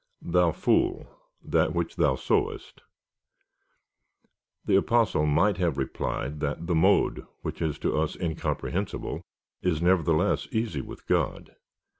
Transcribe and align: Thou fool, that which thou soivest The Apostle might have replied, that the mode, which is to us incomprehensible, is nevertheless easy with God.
Thou 0.23 0.51
fool, 0.51 1.05
that 1.45 1.75
which 1.75 1.95
thou 1.97 2.15
soivest 2.15 2.79
The 4.65 4.75
Apostle 4.77 5.27
might 5.27 5.57
have 5.57 5.77
replied, 5.77 6.39
that 6.39 6.65
the 6.65 6.73
mode, 6.73 7.27
which 7.43 7.61
is 7.61 7.77
to 7.85 7.95
us 7.99 8.19
incomprehensible, 8.19 9.21
is 9.61 9.79
nevertheless 9.79 10.47
easy 10.49 10.81
with 10.81 11.05
God. 11.05 11.55